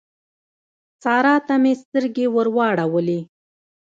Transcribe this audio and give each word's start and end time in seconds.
سارا 1.03 1.35
ته 1.47 1.55
مې 1.61 1.73
سترګې 1.81 2.25
ور 2.35 2.47
واړولې. 2.55 3.19